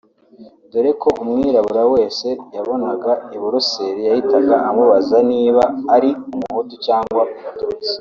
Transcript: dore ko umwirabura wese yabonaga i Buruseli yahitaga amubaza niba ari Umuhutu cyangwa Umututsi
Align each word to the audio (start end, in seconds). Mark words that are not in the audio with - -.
dore 0.71 0.91
ko 1.01 1.09
umwirabura 1.23 1.83
wese 1.93 2.27
yabonaga 2.55 3.11
i 3.35 3.37
Buruseli 3.41 4.01
yahitaga 4.09 4.55
amubaza 4.69 5.17
niba 5.31 5.63
ari 5.95 6.09
Umuhutu 6.33 6.75
cyangwa 6.87 7.21
Umututsi 7.39 7.89